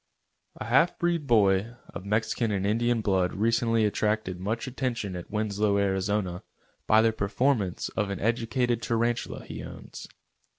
[0.55, 5.75] A half breed boy of Mexican and Indian blood recently attracted much attention at Winslow,
[5.75, 6.41] Ariz.,
[6.87, 10.07] by the performances of an educated tarantula he owns.